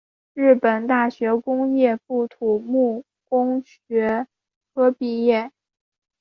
[0.33, 4.25] 日本大学工学部土木工学
[4.73, 5.51] 科毕业。